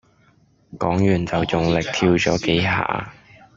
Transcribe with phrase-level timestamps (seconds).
[0.79, 3.13] 講完就用力跳咗幾下